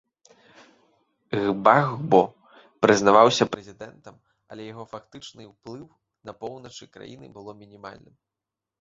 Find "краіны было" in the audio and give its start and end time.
6.99-7.51